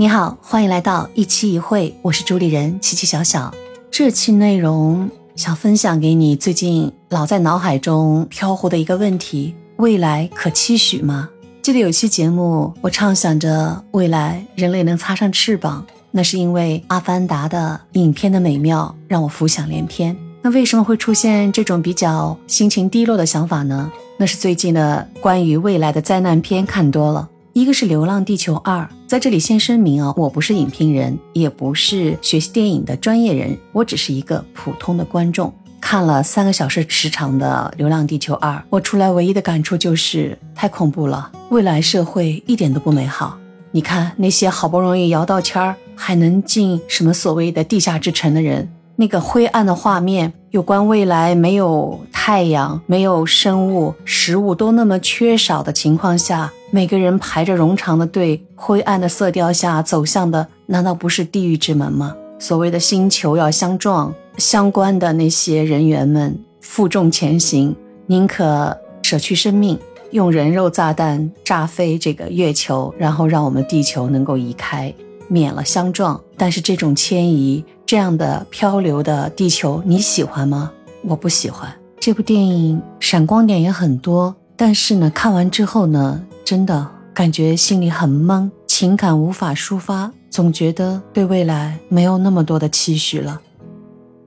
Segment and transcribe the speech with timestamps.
[0.00, 3.52] 你好，欢迎来到一期一会，我是主理人琪琪小小。
[3.90, 11.28] 这期内容想分享给你最近老在脑海中飘忽的一个问题：未来可期许吗？
[11.60, 20.16] 记得有期节目，我畅想着未来人类能擦上翅膀，那是因为《阿凡达》的影片的美妙让我浮想联翩。
[20.42, 23.90] 那为什么会出现这种比较心情低落的想法呢？
[24.16, 27.28] 那是最近的关于未来的灾难片看多了。
[27.58, 35.52] 一个是《流浪地球二》，在这里先声明啊，我不是影评人，也不是学习电影的专业人，我只是一个普通的观众。
[35.80, 43.36] 看了三个小时时长的《流浪地球二》，我出来唯一的感触就是太恐怖了，未来社会一点都不美好。
[43.72, 56.50] 你看那些好不容易摇到签儿还能进什么所谓的地下之城的人，那个灰暗的画面，有关未来没有太阳、没有生物、食物都那么缺少的情况下。
[56.70, 62.14] 每个人排着冗长的队，灰暗的色调下走向的，难道不是地狱之门吗？
[62.38, 67.74] 所谓的星球要相撞，相关的那些人员们负重前行，
[68.06, 69.78] 宁可舍去生命，
[70.12, 74.92] 用人肉炸弹炸飞这个月球，然后让我们地球能够移开，
[75.28, 76.18] 免了相撞。
[76.36, 80.70] 但是这种迁移，这样的漂流的地球，你喜欢吗？
[81.02, 81.74] 我不喜欢。
[81.98, 86.22] 这部电影闪光点也很多，但是呢，看完之后呢？
[86.44, 93.40] 真的感觉心里很闷，情感无法抒发，总觉得对未来没有那么多的期许了。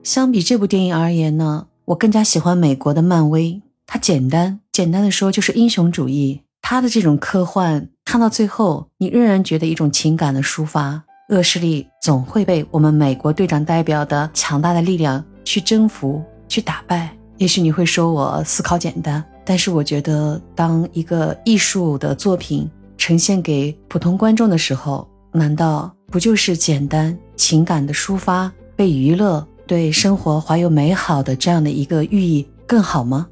[0.02, 3.62] 相比这部电影而言呢，我更加喜欢美国的漫威。
[3.86, 6.40] 它简单，简单的说就是英雄主义。
[6.60, 11.04] 它的这种科幻，看到最后，你仍然觉得一种情感的抒发。
[11.32, 17.10] 恶势力总会被我们美国队长代表的强大的力量去征服、去打败。
[17.38, 19.24] 也许你会说我思考简单。
[19.44, 33.26] 但是我觉得，当一个艺术的作品呈现给普通观众的时候，难道不就是简单情感的抒发，被娱乐，对生活怀有美好的这样的一个寓意更好吗？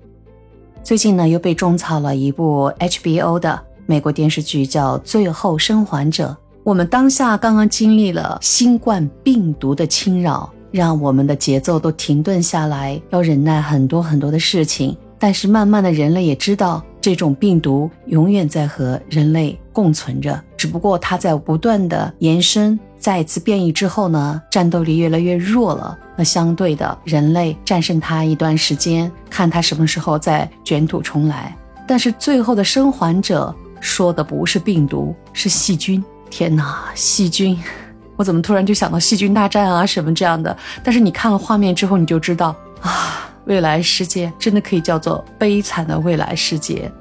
[0.83, 6.37] 最近呢，又被种草了一部 HBO 的美国电视剧，叫《最后生还者》。
[6.63, 14.95] 我们当下刚刚经历了新冠病毒的侵扰，让我们的节奏都停顿下来，要忍耐很多很多的事情。
[15.19, 25.99] 但是慢慢的，人类也知道这种病毒永远在和人类共存着，只不过它在不断的延伸，再次变异之后呢，战斗力越来越弱了。
[26.15, 31.57] 那相对的，人类战胜它一段时间，看它什么时候再卷土重来。
[31.87, 36.03] 但是最后的生还者说的不是病毒，是细菌。
[36.31, 37.59] 天哪，细菌！
[38.17, 40.57] 我怎么突然就想到细菌大战啊什么这样的？
[40.85, 43.27] 但是你看了画面之后，你就知道啊。
[43.47, 46.93] 未来世界真的可以叫做悲惨的未来世界，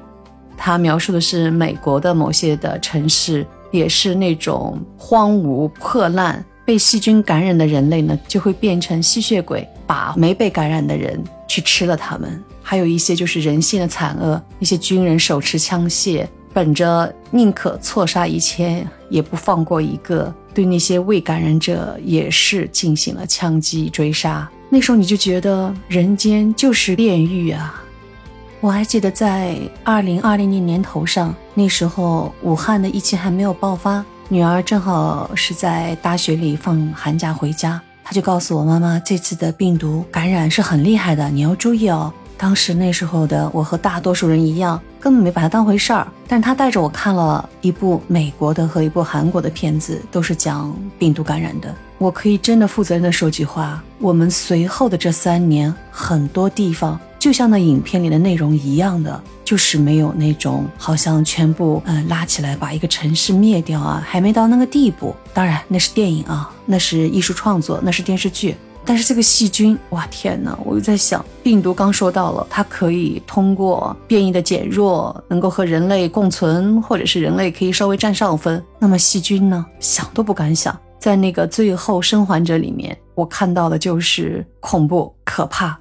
[0.58, 12.42] 它描述的是美国的某些的城市，也是那种荒芜破烂，被细菌感染的人类呢就会变成吸血鬼，把没被感染的人去吃了他们。
[12.64, 16.26] 还有一些就是人性的惨恶，那些军人手持枪械，
[16.60, 24.46] 本着宁可错杀一千也不放过一个，对那些未感染者也是进行了枪击追杀。
[24.70, 27.82] 那时候你就觉得人间就是炼狱啊！
[28.60, 29.56] 我还记得在
[29.86, 42.14] 二零二零年年头上，那时候武汉的疫情还没有爆发，女儿正好是在大学里放寒假回家，她就告诉我妈妈，这次的病毒感染是很厉害的，你要注意哦。
[42.38, 46.08] 当时那时候的我和大多数人一样，根本没把它当回事儿。
[46.28, 51.74] 但是他带着我看了一部美国的和一部韩国的片子，都是讲病毒感染的。
[51.98, 65.14] 我可以真的负责任的说句话：我们随后的这三年，很多地方就像那影片里的内容一样的，就是没有那种好像全部嗯拉起来把一个城市灭掉啊，还没到那个地步。
[65.34, 68.56] 当然那是电影啊，那是艺术创作，那是电视剧。
[68.90, 70.58] 但是这个细菌，哇天哪！
[70.66, 78.60] 我就在想，病毒刚说到了，它可以通过变异的减弱，能够和人类共存，或者是人类可以稍微占上风。
[78.80, 79.64] 那么细菌呢？
[79.80, 80.76] 想都不敢想。
[80.98, 85.80] 在那个最后生还者里面，我看到的就是恐怖可怕。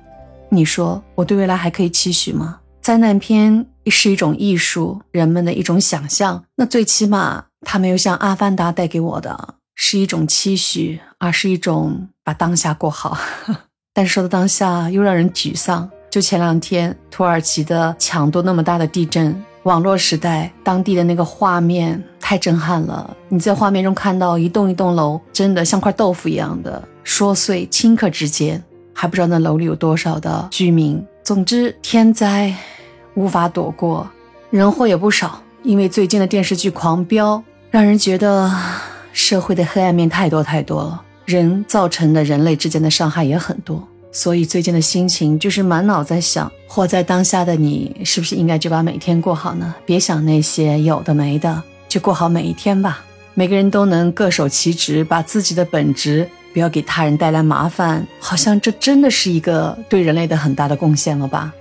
[0.51, 2.59] 你说我对未来还可以期许吗？
[2.83, 6.45] 灾难片是一种艺术，人们的一种想象。
[6.57, 9.55] 那最起码它没有像《阿凡达》带给我的。
[9.81, 13.17] 是一种期许，而是一种把当下过好。
[13.95, 15.89] 但是说到当下，又让人沮丧。
[16.11, 23.17] 就前两天土耳其的强度那么大的地震，网络时代当地的那个画面太震撼了。
[23.29, 28.61] 你在画面中看到一栋一栋楼，真的像块豆腐一样的说碎，顷刻之间
[28.93, 31.01] 还不知道那楼里有多少的居民。
[31.23, 32.53] 总之，天灾
[33.15, 34.11] 无法躲过，
[34.51, 35.41] 人祸也不少。
[35.63, 37.41] 因为最近的电视剧狂飙，
[37.71, 38.53] 让人觉得。
[39.13, 49.75] 社会的黑暗面太多太多了，人造成的人类之间的伤害也很多，所以最近的心情就是满脑在想，活在当下的你是不是应该就把每天过好呢？
[49.85, 53.05] 别想那些有的没的，就过好每一天吧。
[53.35, 61.53] 每个人都能各守其职，把自己的本职不要给他人带来麻烦，好像这真的是一个对人类的很大的贡献了吧。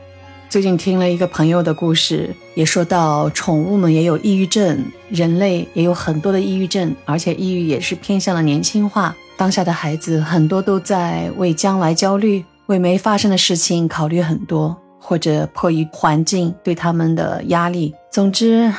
[0.50, 9.14] 最近听了一个朋友的故事，也说到宠物们也有抑郁症，人类也有很多的抑郁症，而且抑郁也是偏向了年轻化。
[9.36, 17.94] 当下的孩子很多都在为将来焦虑，为没发生的事情考虑很多，或者迫于环境对他们的压力。
[18.10, 18.74] 总之，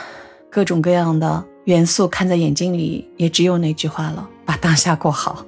[0.50, 5.44] 各种各样的元素看在眼睛里，也只有那句话了：把当下过好。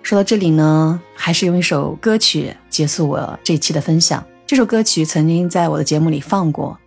[0.00, 4.24] 说到这里呢，还是用一首歌曲结束我这期的分享。
[4.45, 6.77] 这首歌曲曾经在我的节目里放过，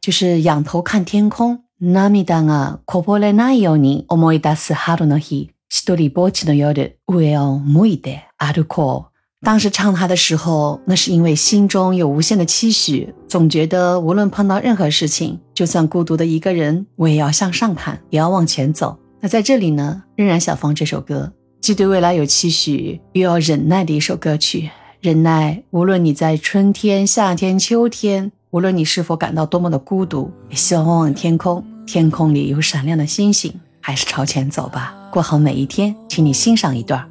[0.00, 1.58] 就是仰头看天空。
[1.80, 9.14] 涙がこぼれないように思い出す春の日、一人ぼっちの夜、上を向いて歩こう。
[9.44, 18.96] 当时唱它的时候，那是因为心中有无限的期许，总觉得无论碰到任何事情，就算孤独的一个人，我也要向上看，也要往前走。
[19.20, 21.32] 那在这里呢，仍然想放这首歌。
[21.61, 24.69] 既对未来有期许，又要忍耐的一首歌曲。
[25.01, 33.53] 忍耐，无论你在春天、夏天、秋天，无论你是否感到多么的孤独，也希望望望天空，天空里有闪亮的星星。
[33.81, 35.95] 还是朝前走吧，过好每一天。
[36.07, 37.07] 请你欣赏一段。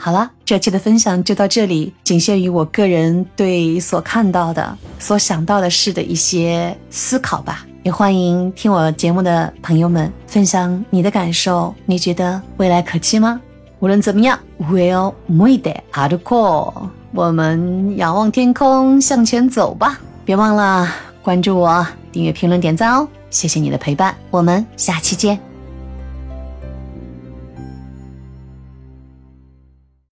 [0.00, 7.66] 好了，这期的分享就到这里，仅限于我个人对所看到的、所想到的事的一些思考吧。
[7.82, 13.38] 也欢迎听我节目的朋友们分享你的感受，你觉得未来可期吗？
[13.80, 16.72] 无论怎么样，We'll move it hardcore，
[17.12, 20.00] 我们仰望天空，向前走吧。
[20.28, 20.86] 别忘了
[21.22, 23.08] 关注我，订阅、评论、点赞哦！
[23.30, 25.47] 谢谢你的陪伴，我们下期见。